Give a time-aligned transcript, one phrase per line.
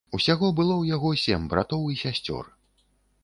[0.17, 2.43] Усяго было ў яго сем братоў і сясцёр.